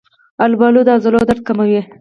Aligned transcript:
آلوبالو 0.43 0.85
د 0.87 0.89
عضلو 0.95 1.19
درد 1.29 1.41
کموي. 1.47 1.81